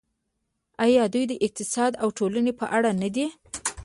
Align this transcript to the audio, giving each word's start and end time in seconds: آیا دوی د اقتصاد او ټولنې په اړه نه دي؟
آیا 0.85 1.03
دوی 1.13 1.23
د 1.29 1.33
اقتصاد 1.45 1.91
او 2.01 2.07
ټولنې 2.17 2.53
په 2.59 2.65
اړه 2.77 2.91
نه 3.01 3.09
دي؟ 3.15 3.25